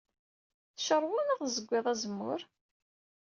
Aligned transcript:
Tcarweḍ 0.75 1.13
neɣ 1.23 1.39
tzeggiḍ 1.41 1.85
azemmur? 1.93 2.41